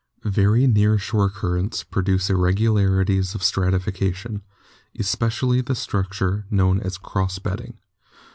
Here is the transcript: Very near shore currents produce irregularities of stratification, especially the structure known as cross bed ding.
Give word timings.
Very 0.25 0.65
near 0.65 0.97
shore 0.97 1.29
currents 1.29 1.83
produce 1.83 2.31
irregularities 2.31 3.35
of 3.35 3.43
stratification, 3.43 4.41
especially 4.97 5.61
the 5.61 5.75
structure 5.75 6.47
known 6.49 6.79
as 6.79 6.97
cross 6.97 7.37
bed 7.37 7.59
ding. 7.59 7.77